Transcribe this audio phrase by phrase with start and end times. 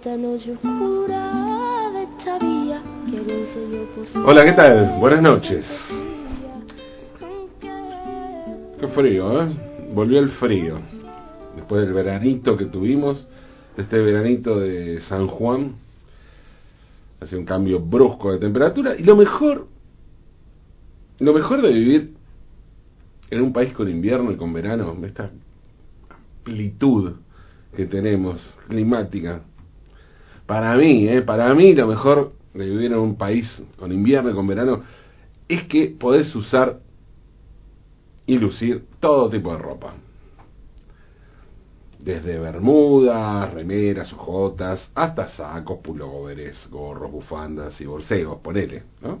[0.00, 4.98] esta noche oscura de que Hola, ¿qué tal?
[4.98, 5.66] Buenas noches.
[8.80, 9.48] Qué frío, ¿eh?
[9.92, 10.78] Volvió el frío.
[11.54, 13.26] Después del veranito que tuvimos,
[13.76, 15.74] este veranito de San Juan,
[17.20, 18.96] hace un cambio brusco de temperatura.
[18.96, 19.66] Y lo mejor,
[21.18, 22.14] lo mejor de vivir
[23.28, 25.30] en un país con invierno y con verano, esta
[26.08, 27.16] amplitud
[27.76, 29.42] que tenemos climática,
[30.50, 31.22] para mí, ¿eh?
[31.22, 33.48] para mí lo mejor de vivir en un país
[33.78, 34.82] con invierno y con verano
[35.46, 36.80] es que podés usar
[38.26, 39.94] y lucir todo tipo de ropa.
[42.00, 49.20] Desde bermudas, remeras, ojotas, hasta sacos, pulóveres, gorros, bufandas y bolseos, ponele, ¿no?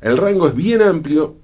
[0.00, 1.34] El rango es bien amplio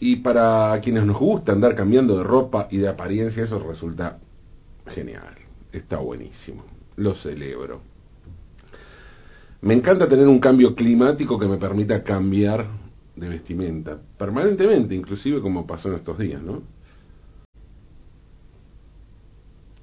[0.00, 4.20] y para quienes nos gusta andar cambiando de ropa y de apariencia eso resulta
[4.86, 5.45] genial,
[5.78, 6.64] está buenísimo,
[6.96, 7.80] lo celebro.
[9.62, 12.66] Me encanta tener un cambio climático que me permita cambiar
[13.16, 16.62] de vestimenta permanentemente, inclusive como pasó en estos días, ¿no?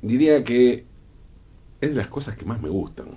[0.01, 0.85] Diría que
[1.81, 3.07] es de las cosas que más me gustan.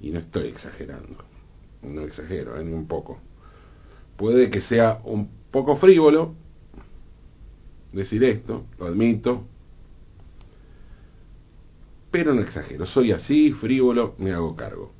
[0.00, 1.24] Y no estoy exagerando.
[1.82, 2.64] No exagero, ¿eh?
[2.64, 3.18] ni un poco.
[4.16, 6.34] Puede que sea un poco frívolo
[7.92, 9.44] decir esto, lo admito,
[12.10, 12.86] pero no exagero.
[12.86, 14.92] Soy así, frívolo, me hago cargo.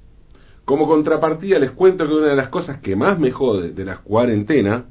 [0.64, 3.98] Como contrapartida les cuento que una de las cosas que más me jode de la
[3.98, 4.84] cuarentena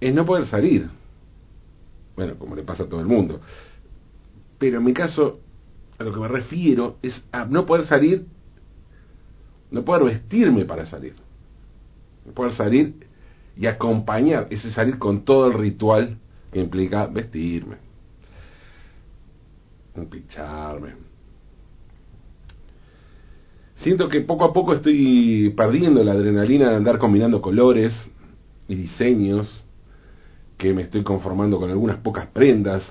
[0.00, 0.88] es no poder salir.
[2.14, 3.40] Bueno, como le pasa a todo el mundo.
[4.58, 5.40] Pero en mi caso,
[5.98, 8.26] a lo que me refiero es a no poder salir,
[9.70, 11.14] no poder vestirme para salir.
[12.24, 12.94] No poder salir
[13.56, 16.18] y acompañar ese salir con todo el ritual
[16.52, 17.76] que implica vestirme,
[20.06, 20.94] pincharme.
[23.76, 27.94] Siento que poco a poco estoy perdiendo la adrenalina de andar combinando colores
[28.66, 29.48] y diseños,
[30.56, 32.82] que me estoy conformando con algunas pocas prendas,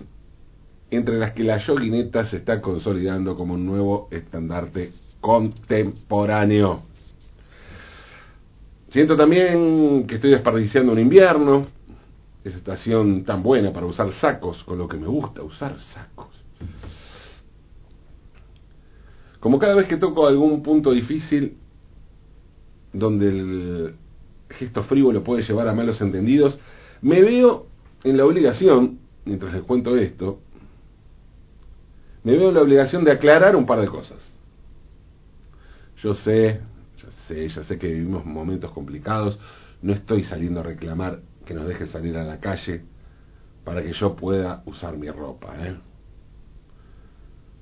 [0.89, 6.83] entre las que la yoguineta se está consolidando como un nuevo estandarte contemporáneo.
[8.89, 11.67] Siento también que estoy desperdiciando un invierno,
[12.45, 16.29] esa estación tan buena para usar sacos, con lo que me gusta usar sacos.
[19.39, 21.57] Como cada vez que toco algún punto difícil
[22.93, 23.95] donde el
[24.49, 26.57] gesto frívolo puede llevar a malos entendidos,
[27.01, 27.67] me veo
[28.03, 30.39] en la obligación, mientras les cuento esto,
[32.23, 34.17] me veo en la obligación de aclarar un par de cosas.
[35.97, 36.61] Yo sé,
[37.01, 39.37] ya sé, ya sé que vivimos momentos complicados,
[39.81, 42.83] no estoy saliendo a reclamar que nos deje salir a la calle
[43.63, 45.75] para que yo pueda usar mi ropa, ¿eh?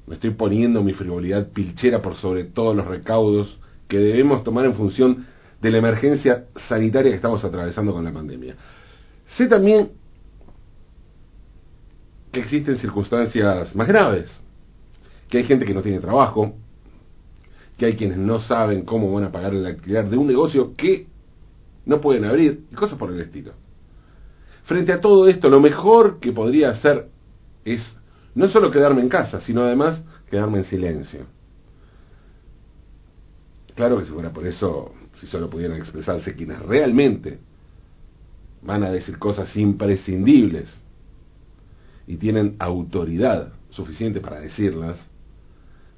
[0.07, 3.57] Me estoy poniendo mi frivolidad pilchera por sobre todos los recaudos
[3.87, 5.25] que debemos tomar en función
[5.61, 8.55] de la emergencia sanitaria que estamos atravesando con la pandemia.
[9.37, 9.89] Sé también
[12.31, 14.29] que existen circunstancias más graves,
[15.29, 16.53] que hay gente que no tiene trabajo,
[17.77, 21.07] que hay quienes no saben cómo van a pagar el alquiler de un negocio que
[21.85, 23.53] no pueden abrir, y cosas por el estilo.
[24.65, 27.07] Frente a todo esto, lo mejor que podría hacer
[27.63, 27.81] es
[28.35, 31.25] no solo quedarme en casa, sino además quedarme en silencio.
[33.75, 37.39] Claro que si fuera por eso, si solo pudieran expresarse quienes realmente
[38.61, 40.73] van a decir cosas imprescindibles
[42.07, 44.97] y tienen autoridad suficiente para decirlas,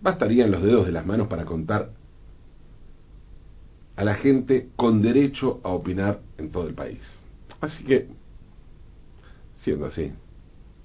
[0.02, 1.90] bastarían los dedos de las manos para contar
[3.96, 7.02] a la gente con derecho a opinar en todo el país.
[7.62, 8.08] Así que,
[9.56, 10.12] siendo así,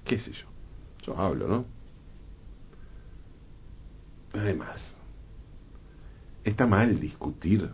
[0.03, 0.52] qué sé yo.
[1.05, 1.65] Yo hablo, ¿no?
[4.33, 4.81] Además,
[6.43, 7.69] está mal discutir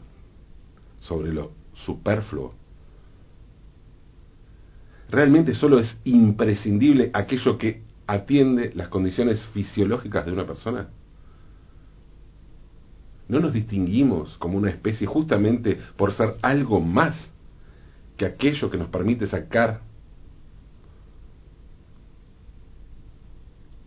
[0.99, 1.51] sobre lo
[1.85, 2.53] superfluo.
[5.09, 10.89] Realmente solo es imprescindible aquello que atiende las condiciones fisiológicas de una persona.
[13.27, 17.31] No nos distinguimos como una especie justamente por ser algo más
[18.17, 19.81] que aquello que nos permite sacar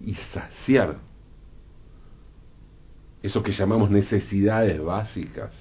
[0.05, 0.97] y saciar
[3.23, 5.53] eso que llamamos necesidades básicas.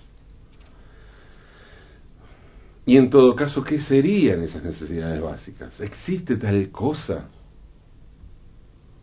[2.85, 5.79] Y en todo caso, ¿qué serían esas necesidades básicas?
[5.79, 7.27] ¿Existe tal cosa?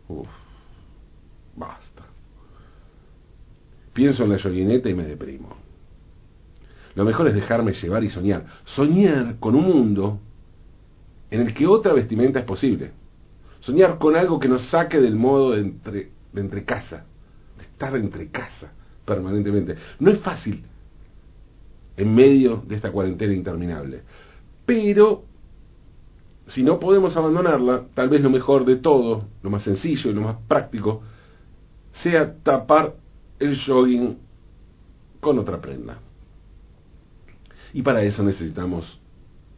[0.09, 0.27] Uf,
[1.55, 2.03] basta.
[3.93, 5.55] Pienso en la yoguineta y me deprimo.
[6.95, 8.45] Lo mejor es dejarme llevar y soñar.
[8.65, 10.19] Soñar con un mundo
[11.31, 12.91] en el que otra vestimenta es posible.
[13.61, 17.05] Soñar con algo que nos saque del modo de entre, de entre casa,
[17.57, 18.71] de estar entre casa,
[19.05, 19.75] permanentemente.
[19.99, 20.63] No es fácil
[21.97, 24.03] en medio de esta cuarentena interminable.
[24.65, 25.23] Pero
[26.47, 30.21] si no podemos abandonarla, tal vez lo mejor de todo, lo más sencillo y lo
[30.21, 31.01] más práctico,
[31.91, 32.95] sea tapar
[33.39, 34.17] el jogging
[35.19, 35.99] con otra prenda.
[37.73, 38.99] Y para eso necesitamos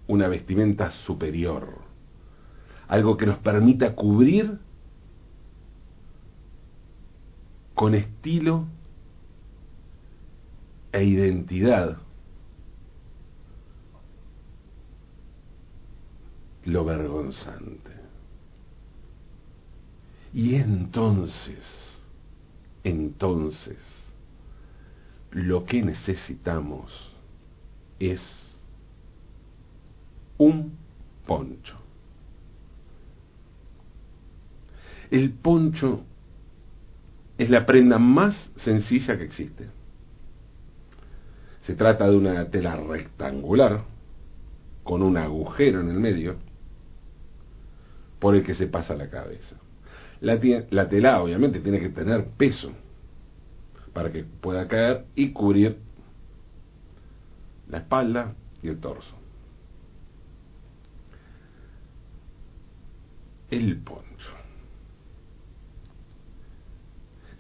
[0.08, 1.70] una vestimenta superior,
[2.92, 4.60] algo que nos permita cubrir
[7.74, 8.66] con estilo
[10.92, 12.00] e identidad
[16.66, 17.94] lo vergonzante.
[20.34, 21.64] Y entonces,
[22.84, 23.80] entonces,
[25.32, 26.92] lo que necesitamos
[28.00, 28.22] es
[30.38, 30.74] un
[31.26, 31.81] poncho.
[35.12, 36.06] El poncho
[37.38, 39.68] es la prenda más sencilla que existe.
[41.64, 43.84] Se trata de una tela rectangular
[44.84, 46.38] con un agujero en el medio
[48.20, 49.58] por el que se pasa la cabeza.
[50.22, 52.72] La, la tela obviamente tiene que tener peso
[53.94, 55.78] para que pueda caer y cubrir
[57.70, 59.16] la espalda y el torso.
[63.50, 64.42] El poncho.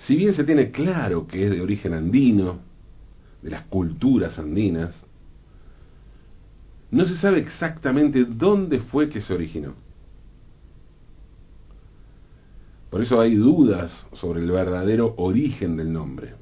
[0.05, 2.59] Si bien se tiene claro que es de origen andino,
[3.41, 4.95] de las culturas andinas,
[6.91, 9.73] no se sabe exactamente dónde fue que se originó.
[12.89, 16.33] Por eso hay dudas sobre el verdadero origen del nombre.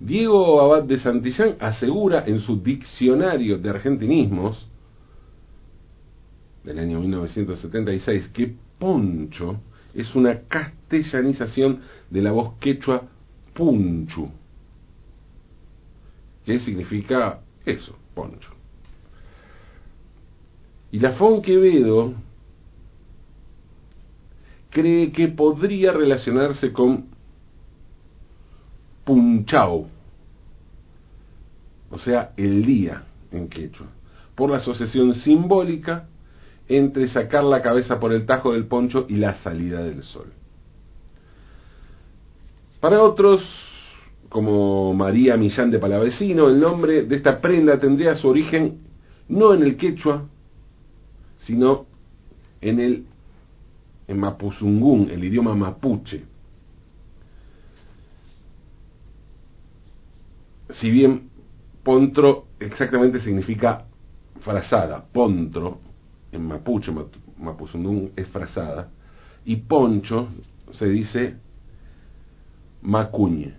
[0.00, 4.66] Diego Abad de Santillán asegura en su Diccionario de Argentinismos
[6.64, 9.60] del año 1976 que poncho
[9.94, 11.80] es una castellanización
[12.10, 13.02] de la voz quechua
[13.54, 14.28] punchu,
[16.44, 18.50] que significa eso, poncho.
[20.90, 22.14] Y la Quevedo
[24.70, 27.06] cree que podría relacionarse con
[29.04, 29.88] punchao,
[31.90, 33.86] o sea, el día en quechua,
[34.34, 36.08] por la asociación simbólica
[36.68, 40.32] entre sacar la cabeza por el tajo del poncho y la salida del sol.
[42.80, 43.42] Para otros,
[44.28, 48.78] como María Millán de Palavecino, el nombre de esta prenda tendría su origen
[49.28, 50.26] no en el quechua,
[51.38, 51.86] sino
[52.60, 53.04] en el
[54.06, 56.24] en Mapuzungún, el idioma mapuche.
[60.70, 61.30] Si bien
[61.82, 63.86] pontro exactamente significa
[64.40, 65.80] frazada, pontro
[66.36, 66.92] en mapuche,
[67.38, 68.90] Mapuzungún es frazada,
[69.44, 70.28] y poncho
[70.72, 71.36] se dice
[72.82, 73.54] macuñe,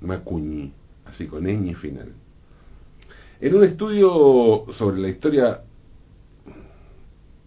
[0.00, 0.72] macuñi,
[1.04, 2.12] así con ñ final.
[3.40, 5.60] En un estudio sobre la historia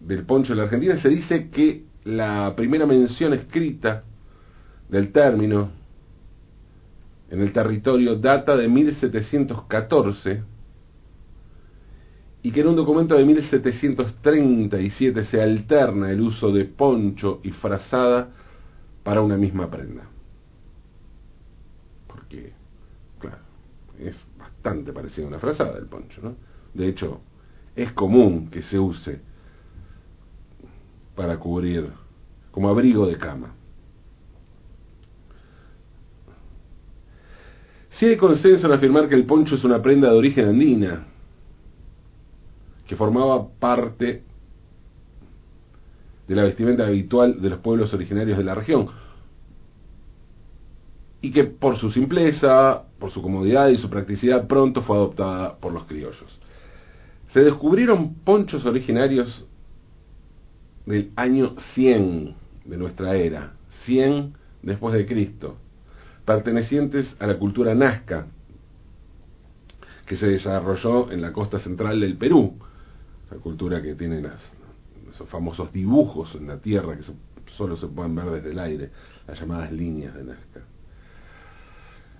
[0.00, 4.04] del poncho en la Argentina se dice que la primera mención escrita
[4.88, 5.70] del término
[7.30, 10.42] en el territorio data de 1714
[12.46, 18.28] y que en un documento de 1737 se alterna el uso de poncho y frazada
[19.02, 20.08] para una misma prenda.
[22.06, 22.52] Porque,
[23.18, 23.42] claro,
[23.98, 26.36] es bastante parecida a una frazada el poncho, ¿no?
[26.72, 27.20] De hecho,
[27.74, 29.18] es común que se use
[31.16, 31.90] para cubrir,
[32.52, 33.56] como abrigo de cama.
[37.90, 41.06] Si hay consenso en afirmar que el poncho es una prenda de origen andina,
[42.86, 44.22] que formaba parte
[46.28, 48.88] de la vestimenta habitual de los pueblos originarios de la región,
[51.20, 55.72] y que por su simpleza, por su comodidad y su practicidad pronto fue adoptada por
[55.72, 56.38] los criollos.
[57.32, 59.44] Se descubrieron ponchos originarios
[60.84, 65.56] del año 100 de nuestra era, 100 después de Cristo,
[66.24, 68.26] pertenecientes a la cultura nazca,
[70.06, 72.54] que se desarrolló en la costa central del Perú,
[73.26, 74.40] esa cultura que tiene las,
[75.10, 77.02] esos famosos dibujos en la tierra que
[77.56, 78.90] solo se pueden ver desde el aire,
[79.26, 80.60] las llamadas líneas de Nazca.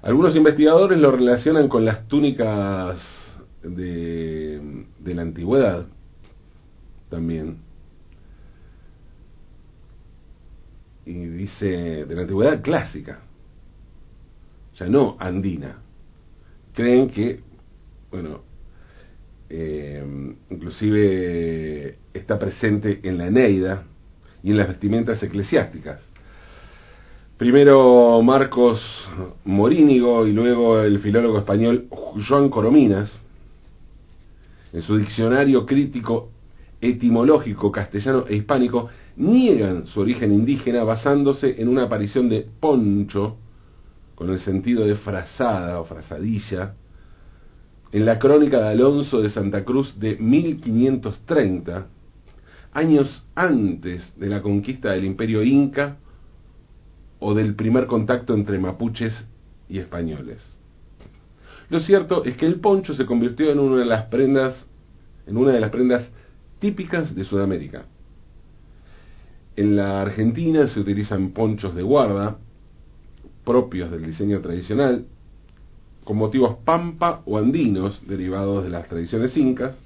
[0.02, 3.00] Algunos investigadores lo relacionan con las túnicas
[3.62, 5.86] de, de la antigüedad
[7.08, 7.58] también,
[11.04, 13.20] y dice de la antigüedad clásica,
[14.76, 15.78] sea, no andina.
[16.74, 17.40] Creen que,
[18.10, 18.42] bueno,
[19.48, 20.04] eh,
[20.50, 23.84] inclusive está presente en la Eneida
[24.42, 26.02] y en las vestimentas eclesiásticas.
[27.36, 28.80] Primero Marcos
[29.44, 31.86] Morínigo y luego el filólogo español
[32.26, 33.20] Joan Corominas,
[34.72, 36.30] en su diccionario crítico
[36.80, 43.36] etimológico castellano e hispánico, niegan su origen indígena basándose en una aparición de poncho,
[44.14, 46.74] con el sentido de frazada o frazadilla,
[47.92, 51.86] en la crónica de Alonso de Santa Cruz de 1530,
[52.72, 55.96] años antes de la conquista del imperio inca
[57.18, 59.14] o del primer contacto entre mapuches
[59.68, 60.42] y españoles.
[61.68, 64.54] Lo cierto es que el poncho se convirtió en una de las prendas,
[65.26, 66.08] en una de las prendas
[66.58, 67.86] típicas de Sudamérica.
[69.56, 72.36] En la Argentina se utilizan ponchos de guarda,
[73.44, 75.06] propios del diseño tradicional,
[76.06, 79.76] con motivos pampa o andinos derivados de las tradiciones incas,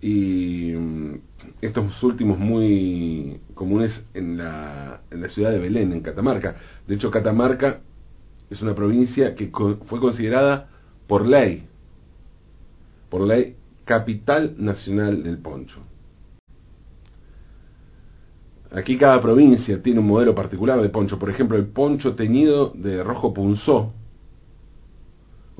[0.00, 1.14] y mm,
[1.60, 6.54] estos últimos muy comunes en la, en la ciudad de Belén, en Catamarca.
[6.86, 7.80] De hecho, Catamarca
[8.48, 9.50] es una provincia que
[9.86, 10.68] fue considerada
[11.08, 11.64] por ley,
[13.08, 15.80] por ley, capital nacional del poncho.
[18.70, 21.18] Aquí cada provincia tiene un modelo particular de poncho.
[21.18, 23.92] Por ejemplo, el poncho teñido de rojo punzó,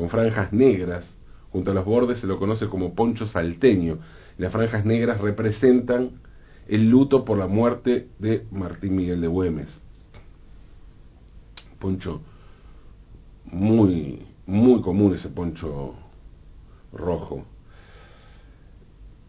[0.00, 1.04] con franjas negras,
[1.52, 3.98] junto a los bordes se lo conoce como poncho salteño.
[4.38, 6.12] Las franjas negras representan
[6.66, 9.78] el luto por la muerte de Martín Miguel de Güemes.
[11.78, 12.22] Poncho
[13.44, 15.96] muy, muy común ese poncho
[16.94, 17.44] rojo.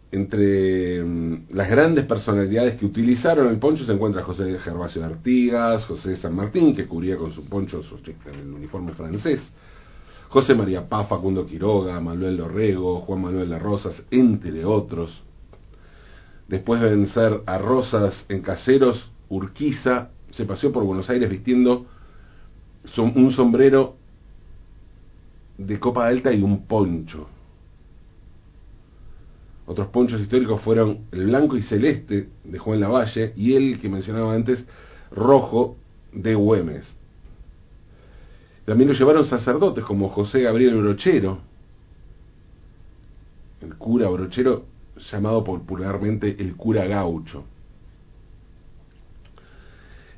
[0.09, 6.15] Entre mm, las grandes personalidades que utilizaron el poncho se encuentra José Gervasio Artigas, José
[6.15, 7.81] San Martín, que cubría con su poncho
[8.25, 9.41] el uniforme francés,
[10.31, 15.21] José María Paz, Facundo Quiroga, Manuel Lorrego, Juan Manuel de Rosas, entre otros.
[16.47, 21.85] Después de vencer a Rosas en Caseros, Urquiza se paseó por Buenos Aires vistiendo
[22.97, 23.97] un sombrero
[25.57, 27.27] de copa alta y un poncho.
[29.65, 34.33] Otros ponchos históricos fueron el blanco y celeste de Juan Lavalle y el que mencionaba
[34.33, 34.65] antes,
[35.11, 35.75] rojo
[36.13, 37.00] de Güemes.
[38.65, 41.39] También lo llevaron sacerdotes como José Gabriel Brochero,
[43.61, 44.65] el cura Brochero
[45.11, 47.45] llamado popularmente el cura gaucho.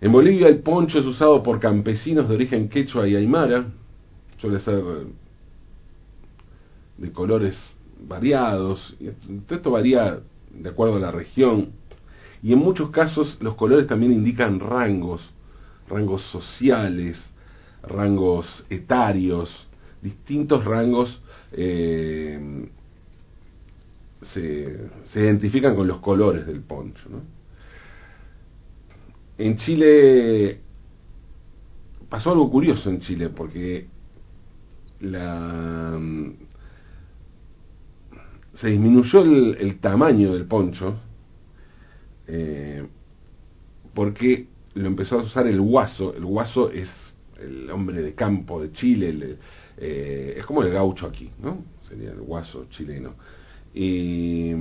[0.01, 3.65] En Bolivia el poncho es usado por campesinos de origen quechua y aymara,
[4.38, 4.83] suele ser
[6.97, 7.57] de colores
[8.05, 10.19] variados, y esto varía
[10.51, 11.69] de acuerdo a la región,
[12.41, 15.25] y en muchos casos los colores también indican rangos,
[15.88, 17.17] rangos sociales,
[17.83, 19.67] rangos etarios,
[20.01, 21.21] distintos rangos
[21.51, 22.67] eh,
[24.21, 27.09] se, se, identifican con los colores del poncho.
[29.37, 30.59] En Chile
[32.09, 33.87] pasó algo curioso en Chile porque
[35.01, 35.99] la
[38.55, 40.95] se disminuyó el, tamaño del poncho
[42.27, 42.85] eh,
[43.93, 46.13] porque lo empezó a usar el guaso.
[46.15, 46.89] El guaso es
[47.43, 49.38] el hombre de campo de Chile,
[49.77, 51.63] eh, es como el gaucho aquí, ¿no?
[51.88, 53.13] Sería el guaso chileno.
[53.73, 54.51] Y,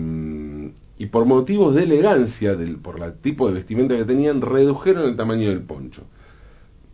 [0.98, 5.16] y por motivos de elegancia, del, por el tipo de vestimenta que tenían, redujeron el
[5.16, 6.02] tamaño del poncho.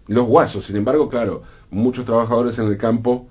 [0.07, 3.28] Los guasos, sin embargo, claro, muchos trabajadores en el campo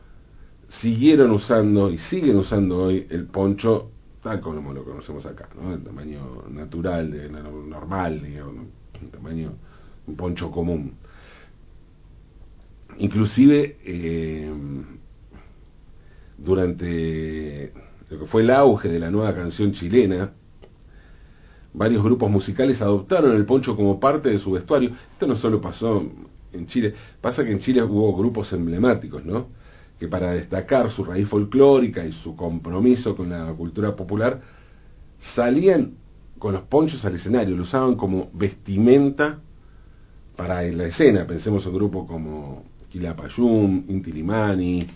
[0.81, 3.91] siguieron usando y siguen usando hoy el poncho
[4.27, 5.73] tal como lo conocemos acá, ¿no?
[5.73, 8.65] El tamaño natural, de, normal, digamos,
[9.01, 9.53] el tamaño,
[10.05, 10.95] un poncho común.
[12.99, 14.51] Inclusive, eh,
[16.37, 17.73] durante
[18.09, 20.31] lo que fue el auge de la nueva canción chilena,
[21.73, 24.91] varios grupos musicales adoptaron el poncho como parte de su vestuario.
[25.11, 26.03] Esto no solo pasó
[26.53, 29.47] en Chile, pasa que en Chile hubo grupos emblemáticos, ¿no?
[29.99, 34.41] Que para destacar su raíz folclórica y su compromiso con la cultura popular,
[35.35, 35.93] salían
[36.39, 39.39] con los ponchos al escenario, lo usaban como vestimenta
[40.35, 41.25] para la escena.
[41.25, 44.87] Pensemos en grupos como Quilapayún, Intilimani,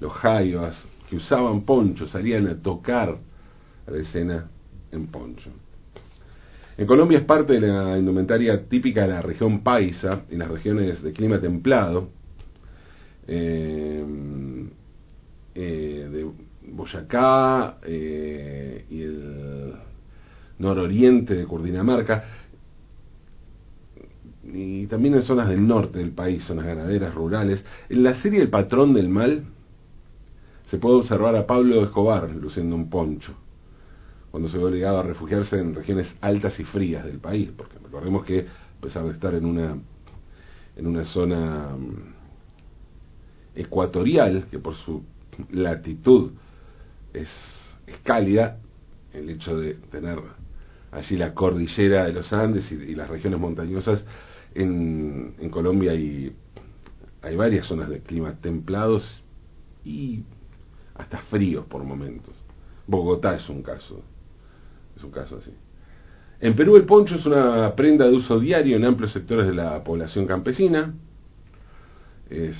[0.00, 3.18] los Jaivas, que usaban poncho, salían a tocar
[3.86, 4.48] la escena
[4.92, 5.50] en poncho.
[6.78, 11.02] En Colombia es parte de la indumentaria típica de la región paisa, en las regiones
[11.02, 12.08] de clima templado,
[13.26, 14.04] eh,
[15.54, 16.26] eh, de
[16.72, 19.74] Boyacá eh, y el
[20.58, 22.24] nororiente de Curdinamarca,
[24.42, 27.64] y también en zonas del norte del país, zonas ganaderas, rurales.
[27.88, 29.44] En la serie El patrón del mal
[30.66, 33.34] se puede observar a Pablo Escobar luciendo un poncho,
[34.30, 38.24] cuando se ve obligado a refugiarse en regiones altas y frías del país, porque recordemos
[38.24, 39.76] que a pesar de estar en una
[40.76, 42.14] en una zona mm,
[43.56, 45.02] ecuatorial, que por su
[45.50, 46.32] latitud
[47.12, 47.28] es,
[47.86, 48.58] es cálida,
[49.12, 50.18] el hecho de tener
[50.92, 54.04] allí la cordillera de los Andes y, las regiones montañosas,
[54.54, 56.34] en, Colombia hay,
[57.22, 59.22] hay varias zonas de clima templados
[59.84, 60.22] y
[60.94, 62.34] hasta fríos por momentos.
[62.86, 64.02] Bogotá es un caso,
[64.96, 65.52] es un caso así.
[66.40, 69.84] En Perú el poncho es una prenda de uso diario en amplios sectores de la
[69.84, 70.94] población campesina.
[72.30, 72.56] Es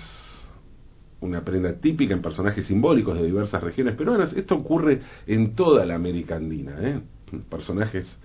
[1.21, 4.33] una prenda típica en personajes simbólicos de diversas regiones peruanas.
[4.35, 6.77] Esto ocurre en toda la América Andina.
[6.81, 7.01] ¿eh?
[7.49, 8.17] Personajes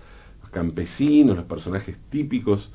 [0.50, 2.70] campesinos, los personajes típicos,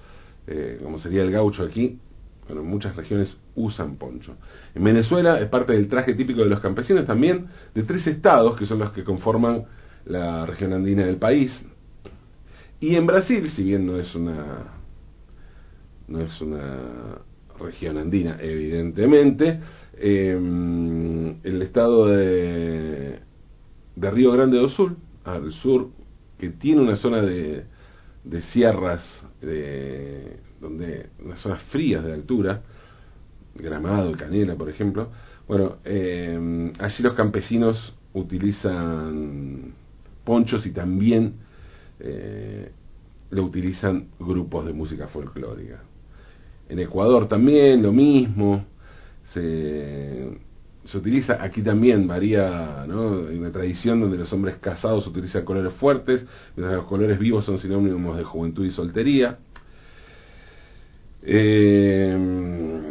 [0.47, 1.99] eh, como sería el gaucho aquí,
[2.47, 4.35] bueno, en muchas regiones usan poncho.
[4.75, 8.65] En Venezuela es parte del traje típico de los campesinos también de tres estados que
[8.65, 9.65] son los que conforman
[10.05, 11.51] la región andina del país.
[12.79, 14.81] Y en Brasil, si bien no es una
[16.07, 17.19] no es una
[17.59, 19.59] región andina, evidentemente,
[19.97, 23.19] em, el estado de,
[23.95, 25.89] de Río Grande do Sul, al sur,
[26.37, 27.63] que tiene una zona de,
[28.23, 29.03] de sierras,
[29.41, 32.61] de, donde unas zonas frías de altura,
[33.55, 35.09] Gramado, Canela, por ejemplo.
[35.47, 39.73] Bueno, eh, allí los campesinos utilizan
[40.23, 41.33] ponchos y también
[41.99, 42.71] eh,
[43.31, 45.81] lo utilizan grupos de música folclórica.
[46.69, 48.65] En Ecuador también lo mismo.
[49.33, 50.37] Se,
[50.83, 53.27] se utiliza, aquí también varía, ¿no?
[53.27, 57.59] Hay una tradición donde los hombres casados utilizan colores fuertes, mientras los colores vivos son
[57.59, 59.37] sinónimos de juventud y soltería.
[61.23, 62.81] Eh,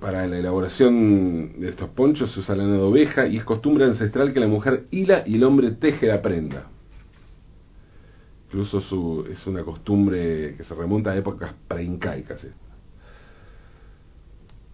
[0.00, 4.32] para la elaboración de estos ponchos se usa lana de oveja y es costumbre ancestral
[4.32, 6.68] que la mujer hila y el hombre teje la prenda.
[8.46, 12.46] Incluso su, es una costumbre que se remonta a épocas preincaicas.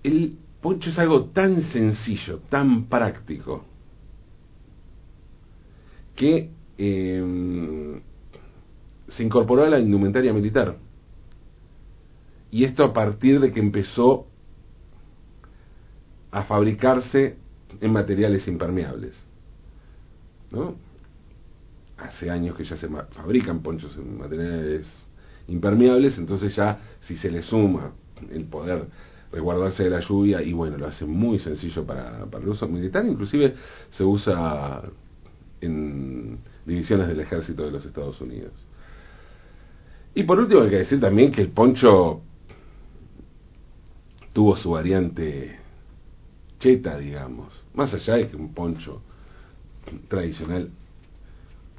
[0.04, 3.66] El poncho es algo tan sencillo, tan práctico,
[6.16, 6.48] que
[6.78, 8.00] eh,
[9.08, 10.78] se incorporó a la indumentaria militar.
[12.50, 14.26] Y esto a partir de que empezó
[16.30, 17.36] a fabricarse
[17.78, 19.22] en materiales impermeables.
[20.50, 20.76] ¿no?
[21.98, 24.86] Hace años que ya se fabrican ponchos en materiales
[25.46, 27.92] impermeables, entonces ya si se le suma
[28.30, 28.86] el poder
[29.34, 33.04] resguardarse de la lluvia y bueno, lo hace muy sencillo para, para el uso militar,
[33.04, 33.54] inclusive
[33.90, 34.82] se usa
[35.60, 38.52] en divisiones del ejército de los Estados Unidos.
[40.14, 42.20] Y por último hay que decir también que el poncho
[44.32, 45.58] tuvo su variante
[46.60, 47.52] cheta, digamos.
[47.74, 49.02] Más allá de que un poncho
[50.08, 50.70] tradicional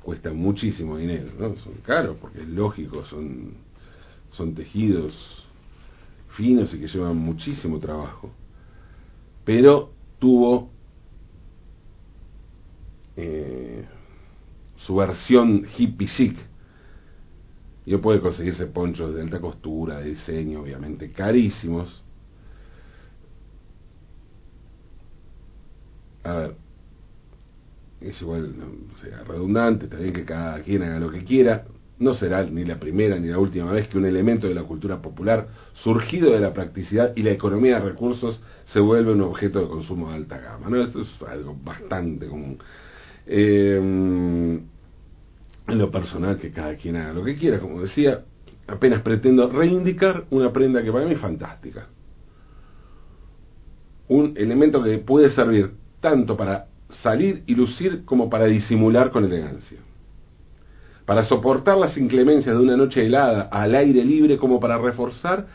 [0.04, 1.56] cuesta muchísimo dinero, ¿no?
[1.56, 3.54] Son caros porque es lógico, son,
[4.32, 5.45] son tejidos
[6.36, 8.32] finos y que llevan muchísimo trabajo.
[9.44, 10.72] Pero tuvo
[13.16, 13.86] eh,
[14.78, 16.38] su versión hippie chic.
[17.86, 22.04] Yo puedo conseguirse ponchos de alta costura, de diseño, obviamente carísimos,
[26.26, 26.56] a ver,
[28.02, 31.66] es igual, no, sea redundante, está bien que cada quien haga lo que quiera,
[32.00, 35.02] no será ni la primera ni la última vez que un elemento de la cultura
[35.02, 39.68] popular, surgido de la practicidad y la economía de recursos, se vuelve un objeto de
[39.68, 40.70] consumo de alta gama.
[40.70, 40.82] ¿no?
[40.82, 42.58] Esto es algo bastante común.
[43.28, 43.78] Eh,
[45.68, 48.24] en lo personal, que cada quien haga lo que quiera, como decía,
[48.68, 51.88] apenas pretendo reivindicar una prenda que para mí es fantástica.
[54.08, 59.80] Un elemento que puede servir tanto para salir y lucir como para disimular con elegancia.
[61.06, 65.48] Para soportar las inclemencias de una noche helada al aire libre como para reforzar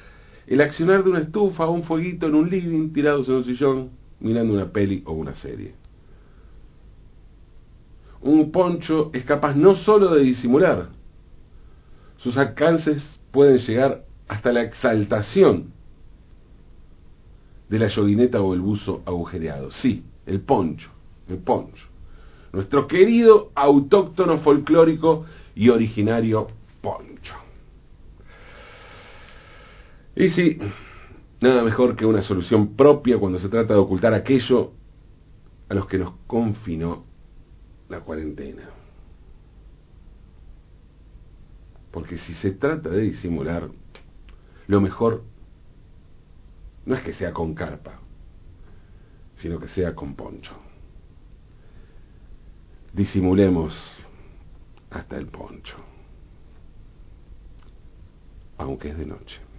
[0.46, 3.90] el accionar de una estufa o un fueguito en un living tirados en un sillón
[4.20, 5.74] mirando una peli o una serie.
[8.22, 10.88] Un poncho es capaz no sólo de disimular,
[12.18, 15.72] sus alcances pueden llegar hasta la exaltación
[17.68, 19.70] de la yoguineta o el buzo agujereado.
[19.70, 20.90] Sí, el poncho,
[21.28, 21.86] el poncho.
[22.52, 26.48] Nuestro querido autóctono folclórico y originario
[26.80, 27.34] poncho.
[30.16, 30.58] Y sí,
[31.40, 34.72] nada mejor que una solución propia cuando se trata de ocultar aquello
[35.68, 37.04] a los que nos confinó
[37.88, 38.68] la cuarentena.
[41.90, 43.68] Porque si se trata de disimular,
[44.66, 45.24] lo mejor
[46.86, 48.00] no es que sea con carpa,
[49.36, 50.52] sino que sea con poncho.
[52.92, 53.74] Disimulemos
[54.90, 55.76] hasta el poncho,
[58.58, 59.49] aunque es de noche.